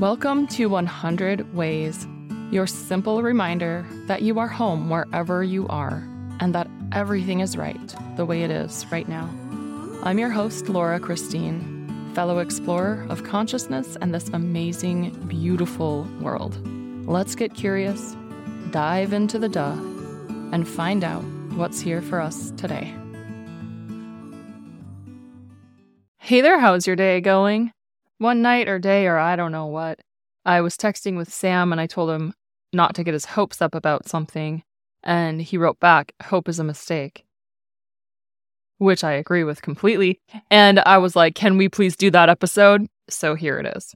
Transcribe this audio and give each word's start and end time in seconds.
Welcome 0.00 0.46
to 0.46 0.70
100 0.70 1.54
Ways, 1.54 2.06
your 2.50 2.66
simple 2.66 3.22
reminder 3.22 3.84
that 4.06 4.22
you 4.22 4.38
are 4.38 4.48
home 4.48 4.88
wherever 4.88 5.44
you 5.44 5.68
are 5.68 6.02
and 6.40 6.54
that 6.54 6.68
everything 6.90 7.40
is 7.40 7.54
right 7.54 7.94
the 8.16 8.24
way 8.24 8.42
it 8.42 8.50
is 8.50 8.86
right 8.90 9.06
now. 9.06 9.28
I'm 10.02 10.18
your 10.18 10.30
host, 10.30 10.70
Laura 10.70 10.98
Christine, 11.00 12.14
fellow 12.14 12.38
explorer 12.38 13.06
of 13.10 13.24
consciousness 13.24 13.98
and 14.00 14.14
this 14.14 14.30
amazing, 14.30 15.10
beautiful 15.28 16.08
world. 16.22 16.66
Let's 17.06 17.34
get 17.34 17.52
curious, 17.52 18.16
dive 18.70 19.12
into 19.12 19.38
the 19.38 19.50
duh, 19.50 19.76
and 20.50 20.66
find 20.66 21.04
out 21.04 21.24
what's 21.56 21.78
here 21.78 22.00
for 22.00 22.22
us 22.22 22.52
today. 22.52 22.94
Hey 26.16 26.40
there, 26.40 26.58
how's 26.58 26.86
your 26.86 26.96
day 26.96 27.20
going? 27.20 27.72
One 28.20 28.42
night 28.42 28.68
or 28.68 28.78
day 28.78 29.06
or 29.06 29.16
I 29.16 29.34
don't 29.34 29.50
know 29.50 29.64
what. 29.64 29.98
I 30.44 30.60
was 30.60 30.76
texting 30.76 31.16
with 31.16 31.32
Sam 31.32 31.72
and 31.72 31.80
I 31.80 31.86
told 31.86 32.10
him 32.10 32.34
not 32.70 32.94
to 32.96 33.02
get 33.02 33.14
his 33.14 33.24
hopes 33.24 33.62
up 33.62 33.74
about 33.74 34.10
something, 34.10 34.62
and 35.02 35.40
he 35.40 35.56
wrote 35.56 35.80
back, 35.80 36.12
Hope 36.24 36.46
is 36.46 36.58
a 36.58 36.64
mistake. 36.64 37.24
Which 38.76 39.02
I 39.02 39.12
agree 39.12 39.42
with 39.42 39.62
completely. 39.62 40.20
And 40.50 40.80
I 40.80 40.98
was 40.98 41.16
like, 41.16 41.34
Can 41.34 41.56
we 41.56 41.70
please 41.70 41.96
do 41.96 42.10
that 42.10 42.28
episode? 42.28 42.86
So 43.08 43.34
here 43.34 43.58
it 43.58 43.74
is. 43.74 43.94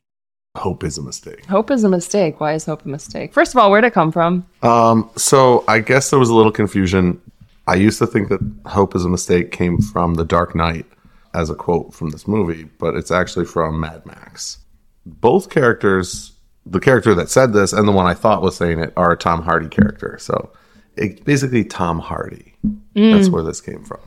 Hope 0.56 0.84
is 0.84 0.96
a 0.96 1.02
mistake. 1.02 1.44
Hope 1.44 1.70
is 1.70 1.84
a 1.84 1.90
mistake. 1.90 2.40
Why 2.40 2.54
is 2.54 2.64
hope 2.64 2.86
a 2.86 2.88
mistake? 2.88 3.34
First 3.34 3.52
of 3.52 3.58
all, 3.58 3.70
where'd 3.70 3.84
it 3.84 3.92
come 3.92 4.10
from? 4.10 4.46
Um, 4.62 5.10
so 5.16 5.64
I 5.68 5.80
guess 5.80 6.08
there 6.08 6.18
was 6.18 6.30
a 6.30 6.34
little 6.34 6.52
confusion. 6.52 7.20
I 7.66 7.74
used 7.74 7.98
to 7.98 8.06
think 8.06 8.30
that 8.30 8.40
hope 8.64 8.96
is 8.96 9.04
a 9.04 9.08
mistake 9.10 9.52
came 9.52 9.82
from 9.82 10.14
The 10.14 10.24
Dark 10.24 10.54
Knight 10.54 10.86
as 11.34 11.50
a 11.50 11.54
quote 11.54 11.92
from 11.92 12.10
this 12.10 12.26
movie, 12.26 12.64
but 12.78 12.94
it's 12.94 13.10
actually 13.10 13.44
from 13.44 13.80
Mad 13.80 14.06
Max. 14.06 14.58
Both 15.04 15.50
characters, 15.50 16.32
the 16.64 16.80
character 16.80 17.14
that 17.14 17.28
said 17.28 17.52
this 17.52 17.72
and 17.72 17.86
the 17.86 17.92
one 17.92 18.06
I 18.06 18.14
thought 18.14 18.42
was 18.42 18.56
saying 18.56 18.78
it, 18.78 18.92
are 18.96 19.12
a 19.12 19.16
Tom 19.16 19.42
Hardy 19.42 19.68
character. 19.68 20.16
So 20.18 20.52
it's 20.96 21.20
basically 21.20 21.64
Tom 21.64 21.98
Hardy. 21.98 22.54
Mm. 22.94 23.16
That's 23.16 23.28
where 23.28 23.42
this 23.42 23.60
came 23.60 23.84
from. 23.84 24.00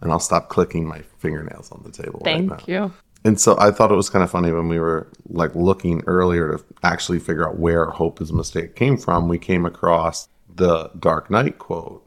And 0.00 0.12
I'll 0.12 0.20
stop 0.20 0.50
clicking 0.50 0.86
my 0.86 1.00
fingernails 1.18 1.72
on 1.72 1.82
the 1.82 1.90
table. 1.90 2.20
Thank 2.22 2.50
right 2.50 2.68
now. 2.68 2.84
you. 2.84 2.92
And 3.24 3.40
so 3.40 3.56
I 3.58 3.70
thought 3.70 3.90
it 3.90 3.96
was 3.96 4.10
kind 4.10 4.22
of 4.22 4.30
funny 4.30 4.52
when 4.52 4.68
we 4.68 4.78
were 4.78 5.10
like 5.30 5.54
looking 5.54 6.02
earlier 6.06 6.58
to 6.58 6.64
actually 6.82 7.18
figure 7.18 7.48
out 7.48 7.58
where 7.58 7.86
hope 7.86 8.20
is 8.20 8.30
a 8.30 8.34
mistake 8.34 8.76
came 8.76 8.98
from. 8.98 9.28
We 9.28 9.38
came 9.38 9.64
across 9.64 10.28
the 10.54 10.90
Dark 10.98 11.30
Knight 11.30 11.58
quote 11.58 12.04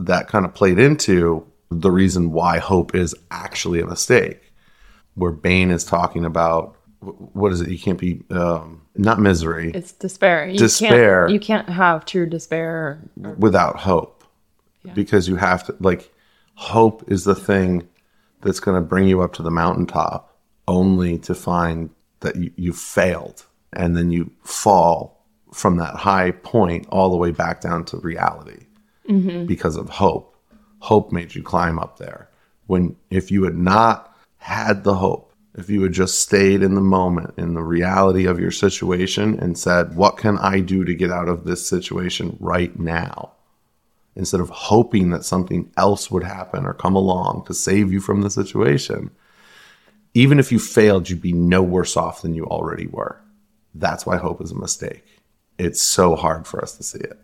that 0.00 0.28
kind 0.28 0.44
of 0.44 0.54
played 0.54 0.78
into 0.78 1.46
the 1.70 1.90
reason 1.90 2.32
why 2.32 2.58
hope 2.58 2.94
is 2.94 3.14
actually 3.30 3.80
a 3.80 3.86
mistake, 3.86 4.52
where 5.14 5.30
Bane 5.30 5.70
is 5.70 5.84
talking 5.84 6.24
about 6.24 6.76
what 7.00 7.50
is 7.52 7.60
it? 7.62 7.70
You 7.70 7.78
can't 7.78 7.98
be 7.98 8.22
um, 8.30 8.82
not 8.94 9.18
misery 9.18 9.70
It's 9.74 9.92
despair. 9.92 10.46
You 10.48 10.58
Despair. 10.58 11.22
Can't, 11.22 11.32
you 11.32 11.40
can't 11.40 11.68
have 11.68 12.04
true 12.04 12.26
despair. 12.26 13.00
without 13.16 13.76
hope 13.76 14.22
because 14.94 15.28
you 15.28 15.36
have 15.36 15.64
to 15.64 15.76
like 15.80 16.12
hope 16.54 17.10
is 17.10 17.24
the 17.24 17.34
thing 17.34 17.88
that's 18.42 18.60
going 18.60 18.80
to 18.80 18.86
bring 18.86 19.08
you 19.08 19.22
up 19.22 19.32
to 19.34 19.42
the 19.42 19.50
mountaintop 19.50 20.36
only 20.68 21.18
to 21.18 21.34
find 21.34 21.90
that 22.20 22.36
you, 22.36 22.50
you 22.56 22.72
failed 22.72 23.46
and 23.72 23.96
then 23.96 24.10
you 24.10 24.30
fall 24.42 25.24
from 25.52 25.76
that 25.78 25.94
high 25.94 26.30
point 26.30 26.86
all 26.90 27.10
the 27.10 27.16
way 27.16 27.30
back 27.30 27.60
down 27.60 27.84
to 27.84 27.96
reality 27.98 28.66
because 29.46 29.76
of 29.76 29.88
hope 29.88 30.29
hope 30.80 31.12
made 31.12 31.34
you 31.34 31.42
climb 31.42 31.78
up 31.78 31.98
there 31.98 32.28
when 32.66 32.96
if 33.10 33.30
you 33.30 33.44
had 33.44 33.56
not 33.56 34.14
had 34.38 34.84
the 34.84 34.94
hope 34.94 35.32
if 35.54 35.68
you 35.68 35.82
had 35.82 35.92
just 35.92 36.20
stayed 36.20 36.62
in 36.62 36.74
the 36.74 36.80
moment 36.80 37.34
in 37.36 37.54
the 37.54 37.62
reality 37.62 38.26
of 38.26 38.40
your 38.40 38.50
situation 38.50 39.38
and 39.38 39.58
said 39.58 39.94
what 39.94 40.16
can 40.16 40.38
i 40.38 40.60
do 40.60 40.84
to 40.84 40.94
get 40.94 41.10
out 41.10 41.28
of 41.28 41.44
this 41.44 41.66
situation 41.66 42.36
right 42.40 42.78
now 42.78 43.32
instead 44.16 44.40
of 44.40 44.50
hoping 44.50 45.10
that 45.10 45.24
something 45.24 45.72
else 45.78 46.10
would 46.10 46.22
happen 46.22 46.66
or 46.66 46.74
come 46.74 46.94
along 46.94 47.42
to 47.46 47.54
save 47.54 47.90
you 47.90 48.00
from 48.00 48.20
the 48.20 48.30
situation, 48.30 49.10
even 50.12 50.38
if 50.38 50.52
you 50.52 50.58
failed, 50.58 51.08
you'd 51.08 51.22
be 51.22 51.32
no 51.32 51.62
worse 51.62 51.96
off 51.96 52.20
than 52.20 52.34
you 52.34 52.44
already 52.44 52.86
were. 52.86 53.18
That's 53.74 54.04
why 54.04 54.18
hope 54.18 54.42
is 54.42 54.50
a 54.50 54.56
mistake. 54.56 55.04
It's 55.58 55.80
so 55.80 56.16
hard 56.16 56.46
for 56.46 56.62
us 56.62 56.76
to 56.76 56.82
see 56.82 56.98
it. 56.98 57.18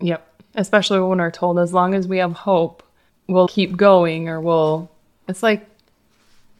Yep. 0.00 0.42
Especially 0.54 1.00
when 1.00 1.18
we're 1.18 1.30
told 1.30 1.58
as 1.58 1.72
long 1.72 1.94
as 1.94 2.06
we 2.06 2.18
have 2.18 2.32
hope, 2.32 2.82
we'll 3.26 3.48
keep 3.48 3.76
going 3.76 4.28
or 4.28 4.40
we'll. 4.40 4.90
It's 5.28 5.42
like, 5.42 5.66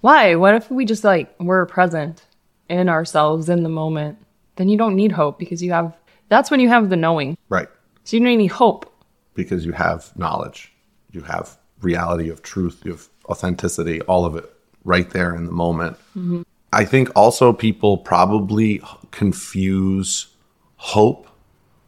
why? 0.00 0.34
What 0.34 0.54
if 0.54 0.70
we 0.70 0.84
just 0.84 1.04
like 1.04 1.34
we're 1.38 1.66
present 1.66 2.24
in 2.68 2.88
ourselves 2.88 3.48
in 3.48 3.62
the 3.62 3.68
moment? 3.68 4.18
Then 4.56 4.68
you 4.68 4.78
don't 4.78 4.96
need 4.96 5.12
hope 5.12 5.38
because 5.38 5.62
you 5.62 5.72
have. 5.72 5.94
That's 6.28 6.50
when 6.50 6.60
you 6.60 6.68
have 6.68 6.90
the 6.90 6.96
knowing. 6.96 7.36
Right. 7.48 7.68
So 8.04 8.16
you 8.16 8.24
don't 8.24 8.38
need 8.38 8.52
hope. 8.52 8.92
Because 9.34 9.66
you 9.66 9.72
have 9.72 10.16
knowledge, 10.16 10.72
you 11.10 11.22
have 11.22 11.56
reality 11.80 12.28
of 12.28 12.42
truth, 12.42 12.82
you 12.84 12.92
have 12.92 13.08
authenticity, 13.26 14.00
all 14.02 14.24
of 14.24 14.36
it 14.36 14.50
right 14.84 15.10
there 15.10 15.34
in 15.34 15.46
the 15.46 15.52
moment. 15.52 15.96
Mm-hmm. 16.16 16.42
I 16.72 16.84
think 16.84 17.10
also 17.16 17.52
people 17.52 17.98
probably 17.98 18.80
confuse 19.10 20.28
hope 20.76 21.28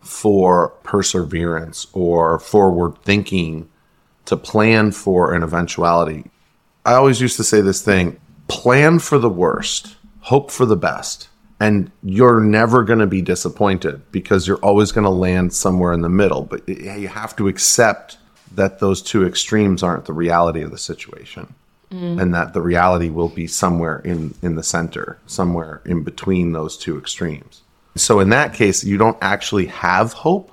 for 0.01 0.71
perseverance 0.85 1.87
or 1.93 2.39
forward 2.39 2.97
thinking 3.03 3.69
to 4.27 4.37
plan 4.37 4.93
for 4.93 5.35
an 5.35 5.43
eventuality. 5.43 6.31
I 6.85 6.95
always 6.95 7.21
used 7.21 7.37
to 7.39 7.45
say 7.45 7.61
this 7.61 7.83
thing 7.83 8.21
plan 8.49 8.99
for 8.99 9.19
the 9.19 9.31
worst, 9.31 9.97
hope 10.21 10.51
for 10.51 10.67
the 10.67 10.77
best. 10.77 11.29
And 11.59 11.91
you're 12.03 12.41
never 12.41 12.85
going 12.85 12.99
to 12.99 13.07
be 13.07 13.23
disappointed 13.23 14.03
because 14.13 14.47
you're 14.47 14.59
always 14.59 14.93
going 14.93 15.05
to 15.05 15.11
land 15.11 15.55
somewhere 15.55 15.93
in 15.95 16.03
the 16.03 16.09
middle. 16.11 16.43
But 16.43 16.69
you 16.69 17.09
have 17.09 17.35
to 17.37 17.49
accept 17.49 18.19
that 18.55 18.79
those 18.79 19.01
two 19.01 19.27
extremes 19.27 19.83
aren't 19.83 20.05
the 20.05 20.13
reality 20.13 20.61
of 20.61 20.71
the 20.71 20.79
situation 20.79 21.55
mm. 21.91 22.21
and 22.21 22.35
that 22.35 22.53
the 22.53 22.61
reality 22.61 23.09
will 23.09 23.29
be 23.29 23.47
somewhere 23.47 24.01
in, 24.01 24.35
in 24.43 24.55
the 24.55 24.63
center, 24.63 25.19
somewhere 25.27 25.81
in 25.85 26.03
between 26.03 26.53
those 26.53 26.77
two 26.77 26.99
extremes. 26.99 27.63
So 27.95 28.21
in 28.21 28.31
that 28.31 28.53
case, 28.53 28.85
you 28.85 28.99
don't 28.99 29.19
actually 29.23 29.67
have 29.67 30.13
hope. 30.13 30.53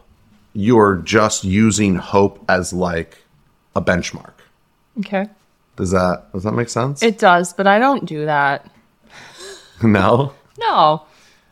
You're 0.54 0.98
just 0.98 1.44
using 1.44 1.96
hope 1.96 2.44
as 2.48 2.72
like 2.72 3.18
a 3.76 3.82
benchmark. 3.82 4.34
Okay. 5.00 5.28
Does 5.76 5.92
that 5.92 6.32
does 6.34 6.44
that 6.44 6.54
make 6.54 6.70
sense? 6.70 7.02
It 7.02 7.18
does, 7.18 7.54
but 7.54 7.68
I 7.68 7.80
don't 7.80 8.06
do 8.06 8.26
that. 8.26 8.70
no. 9.84 10.34
No. 10.60 11.04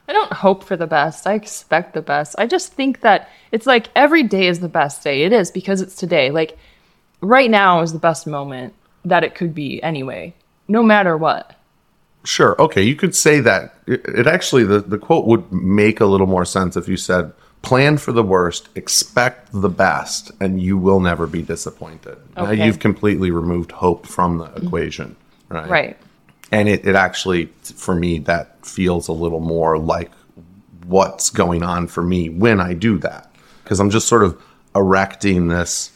I 0.08 0.14
don't 0.14 0.34
hope 0.34 0.64
for 0.64 0.76
the 0.76 0.88
best. 0.88 1.26
I 1.26 1.34
expect 1.34 1.94
the 1.94 2.02
best. 2.02 2.36
I 2.38 2.46
just 2.46 2.74
think 2.74 3.02
that 3.02 3.30
it's 3.52 3.66
like 3.66 3.88
every 3.96 4.24
day 4.24 4.48
is 4.48 4.60
the 4.60 4.70
best 4.70 5.04
day. 5.04 5.24
It 5.24 5.32
is 5.32 5.50
because 5.52 5.82
it's 5.82 5.96
today. 5.96 6.32
Like 6.32 6.58
right 7.22 7.50
now 7.50 7.82
is 7.82 7.94
the 7.94 8.00
best 8.00 8.28
moment 8.28 8.74
that 9.06 9.24
it 9.24 9.36
could 9.36 9.56
be 9.56 9.82
anyway, 9.82 10.34
no 10.68 10.84
matter 10.84 11.18
what. 11.18 11.56
Sure. 12.24 12.62
Okay. 12.62 12.84
You 12.84 12.96
could 12.96 13.16
say 13.16 13.40
that. 13.40 13.74
It, 13.88 14.06
it 14.06 14.28
actually, 14.28 14.64
the, 14.64 14.82
the 14.82 14.98
quote 14.98 15.26
would 15.26 15.52
make 15.52 16.00
a 16.00 16.06
little 16.06 16.28
more 16.28 16.46
sense 16.46 16.76
if 16.76 16.88
you 16.88 16.98
said, 16.98 17.32
plan 17.62 17.98
for 17.98 18.12
the 18.12 18.24
worst, 18.24 18.70
expect 18.76 19.50
the 19.52 19.70
best, 19.70 20.32
and 20.40 20.62
you 20.62 20.78
will 20.78 21.00
never 21.00 21.28
be 21.28 21.42
disappointed. 21.42 22.18
Now 22.36 22.52
you've 22.52 22.80
completely 22.80 23.32
removed 23.32 23.72
hope 23.72 24.08
from 24.08 24.38
the 24.38 24.46
mm-hmm. 24.46 24.68
equation. 24.68 25.16
Right. 25.50 25.70
Right. 25.70 25.98
And 26.52 26.68
it, 26.68 26.86
it 26.86 26.96
actually, 26.96 27.46
for 27.64 27.96
me, 27.96 28.20
that 28.20 28.66
feels 28.66 29.08
a 29.08 29.14
little 29.14 29.40
more 29.40 29.78
like 29.78 30.12
what's 30.86 31.30
going 31.30 31.64
on 31.64 31.88
for 31.88 32.04
me 32.04 32.30
when 32.30 32.60
I 32.60 32.74
do 32.74 32.98
that. 33.00 33.34
Because 33.64 33.80
I'm 33.80 33.90
just 33.90 34.08
sort 34.08 34.24
of 34.24 34.42
erecting 34.76 35.48
this 35.48 35.92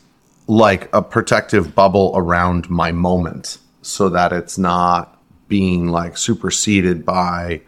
like 0.47 0.94
a 0.94 1.02
protective 1.02 1.74
bubble 1.74 2.14
around 2.16 2.70
my 2.70 2.92
moment 2.92 3.58
so 3.82 4.09
that 4.09 4.32
it's 4.32 4.58
not 4.58 5.20
being 5.47 5.90
like 5.90 6.18
superseded 6.18 7.06
by 7.06 7.62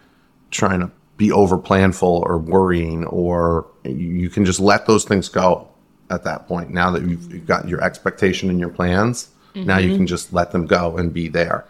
trying 0.52 0.80
to 0.80 0.92
be 1.18 1.32
over 1.32 1.58
planful 1.58 2.22
or 2.22 2.38
worrying 2.38 3.06
or 3.06 3.68
you 3.84 4.30
can 4.30 4.46
just 4.46 4.60
let 4.60 4.86
those 4.86 5.04
things 5.04 5.30
go 5.30 5.68
at 6.10 6.24
that 6.24 6.48
point 6.48 6.70
now 6.70 6.90
that 6.92 7.02
you've, 7.04 7.34
you've 7.34 7.46
got 7.46 7.68
your 7.68 7.84
expectation 7.84 8.50
and 8.50 8.60
your 8.60 8.70
plans 8.70 9.30
now 9.56 9.80
you 9.80 9.90
mm-hmm. 9.90 9.98
can 9.98 10.08
just 10.08 10.32
let 10.32 10.52
them 10.52 10.68
go 10.68 10.98
and 10.98 11.12
be 11.14 11.28
there 11.28 11.66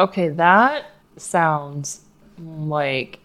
Okay, 0.00 0.28
that 0.30 0.92
sounds 1.16 2.00
like 2.38 3.18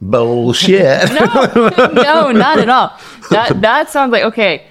bullshit 0.00 1.10
no, 1.10 2.30
not 2.30 2.58
at 2.58 2.68
all. 2.68 2.96
That 3.30 3.60
that 3.60 3.90
sounds 3.90 4.12
like 4.12 4.22
okay. 4.24 4.66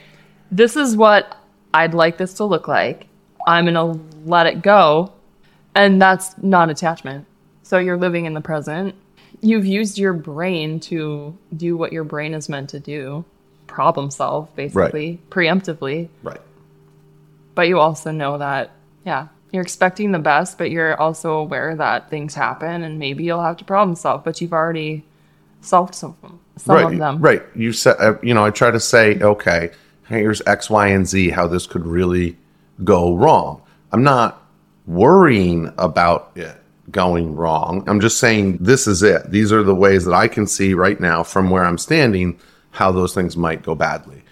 This 0.50 0.78
is 0.78 0.96
what 0.96 1.38
I'd 1.74 1.94
like 1.94 2.18
this 2.18 2.34
to 2.36 2.46
look 2.46 2.70
like. 2.70 3.08
I'm 3.48 3.66
gonna 3.66 4.00
let 4.24 4.48
it 4.48 4.62
go, 4.62 5.12
and 5.76 6.02
that's 6.02 6.38
not 6.38 6.70
attachment. 6.70 7.26
So 7.64 7.80
you're 7.80 7.98
living 7.98 8.26
in 8.26 8.34
the 8.34 8.42
present. 8.42 8.96
You've 9.42 9.66
used 9.66 9.98
your 9.98 10.14
brain 10.14 10.80
to 10.82 11.38
do 11.56 11.76
what 11.76 11.92
your 11.92 12.04
brain 12.04 12.34
is 12.34 12.48
meant 12.48 12.70
to 12.72 12.80
do, 12.80 13.26
problem 13.68 14.12
solve 14.12 14.56
basically, 14.56 15.20
preemptively. 15.30 16.10
right 16.24 16.42
But 17.56 17.68
you 17.68 17.80
also 17.80 18.12
know 18.12 18.38
that 18.38 18.72
yeah, 19.06 19.28
you're 19.52 19.64
expecting 19.64 20.12
the 20.12 20.20
best, 20.20 20.58
but 20.58 20.70
you're 20.70 21.00
also 21.00 21.34
aware 21.34 21.76
that 21.76 22.10
things 22.10 22.36
happen 22.36 22.84
and 22.84 23.00
maybe 23.00 23.24
you'll 23.24 23.42
have 23.42 23.58
to 23.58 23.66
problem 23.66 23.96
solve. 23.96 24.24
But 24.24 24.42
you've 24.42 24.54
already 24.54 25.04
Solved 25.62 25.94
some 25.94 26.12
of 26.12 26.22
them. 26.22 26.40
Some 26.58 26.76
right, 26.76 26.86
of 26.86 26.98
them. 26.98 27.20
right. 27.20 27.44
You 27.56 27.72
said, 27.72 27.96
uh, 28.00 28.16
you 28.22 28.34
know, 28.34 28.44
I 28.44 28.50
try 28.50 28.72
to 28.72 28.80
say, 28.80 29.20
okay, 29.20 29.72
here's 30.08 30.42
X, 30.46 30.70
Y, 30.70 30.88
and 30.88 31.08
Z, 31.08 31.30
how 31.30 31.48
this 31.48 31.66
could 31.68 31.86
really 31.86 32.36
go 32.84 33.16
wrong. 33.16 33.62
I'm 33.92 34.04
not 34.04 34.44
worrying 34.86 35.72
about 35.78 36.32
it 36.36 36.61
going 36.92 37.36
wrong. 37.36 37.84
I'm 37.88 38.00
just 38.00 38.20
saying 38.20 38.58
this 38.60 38.88
is 38.88 39.04
it. 39.04 39.32
These 39.32 39.52
are 39.52 39.64
the 39.64 39.76
ways 39.76 40.06
that 40.06 40.14
I 40.14 40.28
can 40.28 40.48
see 40.48 40.74
right 40.74 41.00
now 41.00 41.24
from 41.24 41.50
where 41.50 41.64
I'm 41.64 41.78
standing 41.78 42.40
how 42.72 42.92
those 42.92 43.14
things 43.14 43.36
might 43.36 43.64
go 43.64 43.76
badly. 43.76 44.24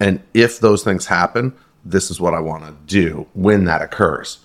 And 0.00 0.20
if 0.34 0.60
those 0.60 0.84
things 0.84 1.06
happen, 1.06 1.54
this 1.84 2.10
is 2.10 2.20
what 2.20 2.34
I 2.34 2.40
want 2.40 2.64
to 2.64 2.74
do 2.86 3.26
when 3.34 3.64
that 3.64 3.82
occurs. 3.82 4.38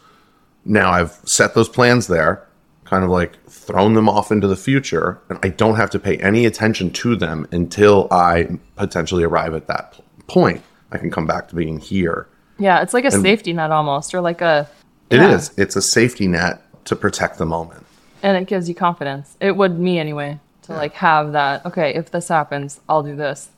Now 0.66 0.92
I've 0.92 1.20
set 1.26 1.54
those 1.54 1.70
plans 1.70 2.08
there, 2.08 2.48
kind 2.86 3.04
of 3.04 3.10
like 3.10 3.44
thrown 3.46 3.94
them 3.94 4.10
off 4.10 4.32
into 4.32 4.48
the 4.48 4.56
future, 4.56 5.20
and 5.30 5.38
I 5.44 5.50
don't 5.50 5.76
have 5.76 5.90
to 5.92 6.00
pay 6.00 6.18
any 6.18 6.46
attention 6.46 6.92
to 6.92 7.16
them 7.16 7.48
until 7.52 8.08
I 8.12 8.58
potentially 8.76 9.24
arrive 9.24 9.54
at 9.54 9.68
that 9.68 9.94
p- 9.94 10.04
point. 10.28 10.62
I 10.92 10.98
can 10.98 11.12
come 11.12 11.26
back 11.26 11.50
to 11.50 11.56
being 11.56 11.80
here. 11.80 12.28
Yeah, 12.60 12.82
it's 12.82 12.94
like 12.94 13.06
a 13.06 13.12
safety 13.12 13.52
net 13.52 13.72
almost, 13.72 14.14
or 14.14 14.22
like 14.22 14.42
a. 14.42 14.70
It 15.10 15.18
yeah. 15.18 15.36
is. 15.36 15.52
It's 15.58 15.76
a 15.76 15.82
safety 15.82 16.28
net 16.28 16.62
to 16.86 16.96
protect 16.96 17.38
the 17.38 17.46
moment. 17.46 17.86
And 18.22 18.38
it 18.38 18.48
gives 18.48 18.70
you 18.70 18.76
confidence. 18.76 19.36
It 19.40 19.56
would 19.56 19.78
me 19.78 20.00
anyway 20.00 20.40
to 20.64 20.74
like 20.74 20.94
have 20.94 21.34
that. 21.34 21.66
Okay, 21.66 21.94
if 21.94 22.12
this 22.12 22.28
happens, 22.28 22.80
I'll 22.88 23.04
do 23.04 23.16
this. 23.16 23.50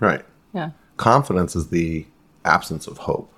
Right. 0.00 0.24
Yeah. 0.52 0.70
Confidence 0.96 1.56
is 1.56 1.68
the 1.68 2.06
absence 2.44 2.86
of 2.86 2.98
hope. 2.98 3.32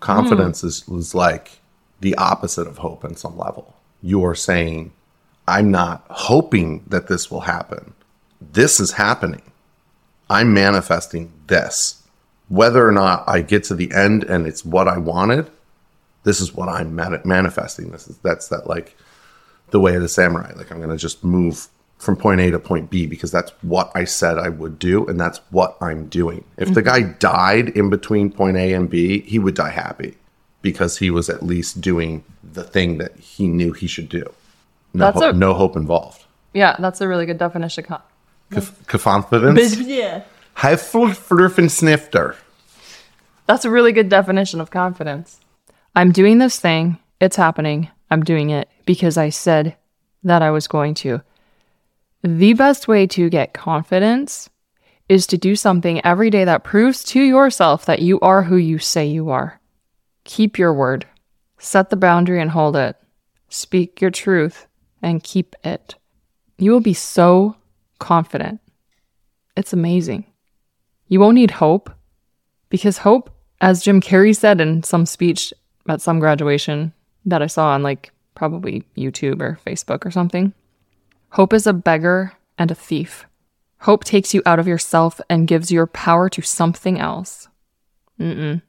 Confidence 0.00 0.62
mm. 0.62 0.66
is, 0.66 0.88
is 0.88 1.14
like 1.14 1.60
the 2.00 2.14
opposite 2.16 2.66
of 2.66 2.78
hope 2.78 3.04
in 3.04 3.16
some 3.16 3.36
level. 3.36 3.74
You're 4.02 4.34
saying, 4.34 4.92
I'm 5.48 5.70
not 5.70 6.04
hoping 6.10 6.84
that 6.86 7.08
this 7.08 7.30
will 7.30 7.40
happen. 7.40 7.94
This 8.40 8.78
is 8.80 8.92
happening. 8.92 9.42
I'm 10.28 10.52
manifesting 10.52 11.32
this. 11.46 12.02
Whether 12.48 12.86
or 12.86 12.92
not 12.92 13.24
I 13.26 13.40
get 13.42 13.64
to 13.64 13.74
the 13.74 13.92
end 13.92 14.24
and 14.24 14.46
it's 14.46 14.64
what 14.64 14.86
I 14.88 14.98
wanted, 14.98 15.50
this 16.26 16.40
is 16.40 16.52
what 16.52 16.68
I'm 16.68 16.94
mani- 16.96 17.20
manifesting. 17.24 17.92
This 17.92 18.08
is 18.08 18.18
that's 18.18 18.48
that 18.48 18.66
like 18.66 18.96
the 19.70 19.78
way 19.78 19.94
of 19.94 20.02
the 20.02 20.08
samurai. 20.08 20.52
Like 20.56 20.72
I'm 20.72 20.80
gonna 20.80 20.96
just 20.96 21.22
move 21.22 21.68
from 21.98 22.16
point 22.16 22.40
A 22.40 22.50
to 22.50 22.58
point 22.58 22.90
B 22.90 23.06
because 23.06 23.30
that's 23.30 23.52
what 23.62 23.92
I 23.94 24.04
said 24.04 24.36
I 24.36 24.48
would 24.48 24.78
do, 24.80 25.06
and 25.06 25.20
that's 25.20 25.38
what 25.50 25.76
I'm 25.80 26.08
doing. 26.08 26.44
If 26.58 26.74
the 26.74 26.82
mm-hmm. 26.82 27.06
guy 27.06 27.12
died 27.20 27.68
in 27.70 27.90
between 27.90 28.30
point 28.32 28.56
A 28.56 28.72
and 28.72 28.90
B, 28.90 29.20
he 29.20 29.38
would 29.38 29.54
die 29.54 29.70
happy 29.70 30.16
because 30.62 30.98
he 30.98 31.10
was 31.10 31.30
at 31.30 31.44
least 31.44 31.80
doing 31.80 32.24
the 32.42 32.64
thing 32.64 32.98
that 32.98 33.16
he 33.16 33.46
knew 33.46 33.72
he 33.72 33.86
should 33.86 34.08
do. 34.08 34.24
No, 34.92 35.12
ho- 35.12 35.30
a- 35.30 35.32
no 35.32 35.54
hope 35.54 35.76
involved. 35.76 36.24
Yeah, 36.52 36.74
that's 36.80 37.00
a 37.00 37.06
really 37.06 37.24
good 37.24 37.38
definition. 37.38 37.84
Con- 37.84 38.02
Conf- 38.50 38.86
confidence. 38.88 39.76
yeah. 39.78 40.24
And 40.62 41.70
snifter. 41.70 42.36
That's 43.46 43.64
a 43.64 43.70
really 43.70 43.92
good 43.92 44.08
definition 44.08 44.60
of 44.60 44.70
confidence. 44.70 45.38
I'm 45.96 46.12
doing 46.12 46.36
this 46.36 46.60
thing. 46.60 46.98
It's 47.22 47.36
happening. 47.36 47.88
I'm 48.10 48.22
doing 48.22 48.50
it 48.50 48.68
because 48.84 49.16
I 49.16 49.30
said 49.30 49.76
that 50.24 50.42
I 50.42 50.50
was 50.50 50.68
going 50.68 50.92
to. 50.96 51.22
The 52.22 52.52
best 52.52 52.86
way 52.86 53.06
to 53.06 53.30
get 53.30 53.54
confidence 53.54 54.50
is 55.08 55.26
to 55.28 55.38
do 55.38 55.56
something 55.56 56.04
every 56.04 56.28
day 56.28 56.44
that 56.44 56.64
proves 56.64 57.02
to 57.04 57.22
yourself 57.22 57.86
that 57.86 58.02
you 58.02 58.20
are 58.20 58.42
who 58.42 58.56
you 58.56 58.78
say 58.78 59.06
you 59.06 59.30
are. 59.30 59.58
Keep 60.24 60.58
your 60.58 60.74
word. 60.74 61.06
Set 61.56 61.88
the 61.88 61.96
boundary 61.96 62.42
and 62.42 62.50
hold 62.50 62.76
it. 62.76 62.96
Speak 63.48 64.02
your 64.02 64.10
truth 64.10 64.66
and 65.00 65.24
keep 65.24 65.56
it. 65.64 65.94
You 66.58 66.72
will 66.72 66.80
be 66.80 66.92
so 66.92 67.56
confident. 67.98 68.60
It's 69.56 69.72
amazing. 69.72 70.26
You 71.08 71.20
won't 71.20 71.36
need 71.36 71.52
hope 71.52 71.90
because 72.68 72.98
hope, 72.98 73.30
as 73.62 73.82
Jim 73.82 74.02
Carrey 74.02 74.36
said 74.36 74.60
in 74.60 74.82
some 74.82 75.06
speech 75.06 75.54
at 75.88 76.00
some 76.00 76.18
graduation 76.18 76.92
that 77.24 77.42
I 77.42 77.46
saw 77.46 77.68
on 77.68 77.82
like 77.82 78.12
probably 78.34 78.84
YouTube 78.96 79.40
or 79.40 79.58
Facebook 79.66 80.04
or 80.04 80.10
something, 80.10 80.52
hope 81.30 81.52
is 81.52 81.66
a 81.66 81.72
beggar 81.72 82.32
and 82.58 82.70
a 82.70 82.74
thief. 82.74 83.26
Hope 83.80 84.04
takes 84.04 84.32
you 84.32 84.42
out 84.46 84.58
of 84.58 84.68
yourself 84.68 85.20
and 85.28 85.48
gives 85.48 85.70
your 85.70 85.86
power 85.86 86.28
to 86.30 86.42
something 86.42 86.98
else. 86.98 87.48
Mm-mm. 88.18 88.62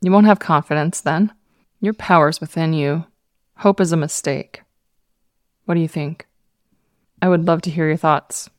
You 0.00 0.12
won't 0.12 0.26
have 0.26 0.38
confidence 0.38 1.00
then. 1.00 1.32
Your 1.80 1.94
power's 1.94 2.40
within 2.40 2.72
you. 2.72 3.04
Hope 3.58 3.80
is 3.80 3.92
a 3.92 3.96
mistake. 3.96 4.62
What 5.64 5.74
do 5.74 5.80
you 5.80 5.88
think? 5.88 6.26
I 7.20 7.28
would 7.28 7.46
love 7.46 7.62
to 7.62 7.70
hear 7.70 7.86
your 7.86 7.96
thoughts. 7.96 8.50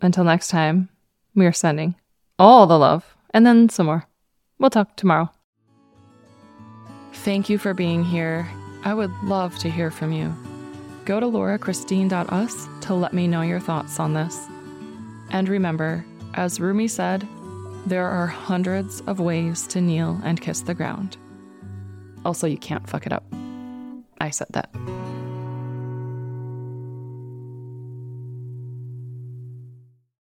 Until 0.00 0.24
next 0.24 0.48
time, 0.48 0.88
we 1.34 1.46
are 1.46 1.52
sending 1.52 1.94
all 2.38 2.66
the 2.66 2.78
love 2.78 3.16
and 3.30 3.46
then 3.46 3.68
some 3.68 3.86
more. 3.86 4.06
We'll 4.58 4.70
talk 4.70 4.96
tomorrow. 4.96 5.30
Thank 7.12 7.48
you 7.48 7.58
for 7.58 7.74
being 7.74 8.04
here. 8.04 8.48
I 8.84 8.94
would 8.94 9.12
love 9.22 9.56
to 9.58 9.70
hear 9.70 9.90
from 9.90 10.12
you. 10.12 10.34
Go 11.04 11.20
to 11.20 11.26
laurachristine.us 11.26 12.68
to 12.82 12.94
let 12.94 13.12
me 13.12 13.26
know 13.26 13.42
your 13.42 13.60
thoughts 13.60 14.00
on 14.00 14.14
this. 14.14 14.46
And 15.30 15.48
remember, 15.48 16.04
as 16.34 16.60
Rumi 16.60 16.88
said, 16.88 17.26
there 17.86 18.06
are 18.06 18.26
hundreds 18.26 19.00
of 19.02 19.20
ways 19.20 19.66
to 19.68 19.80
kneel 19.80 20.20
and 20.24 20.40
kiss 20.40 20.60
the 20.60 20.74
ground. 20.74 21.16
Also, 22.24 22.46
you 22.46 22.58
can't 22.58 22.88
fuck 22.88 23.06
it 23.06 23.12
up. 23.12 23.24
I 24.20 24.30
said 24.30 24.48
that. 24.50 24.70